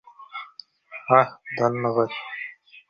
[1.11, 1.29] আহ,
[1.59, 2.09] ধন্যবাদ।